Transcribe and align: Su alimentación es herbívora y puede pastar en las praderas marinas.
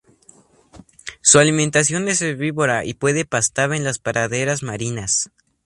Su 1.21 1.37
alimentación 1.37 2.07
es 2.07 2.23
herbívora 2.23 2.85
y 2.85 2.95
puede 2.95 3.23
pastar 3.23 3.71
en 3.71 3.83
las 3.83 3.99
praderas 3.99 4.63
marinas. 4.63 5.29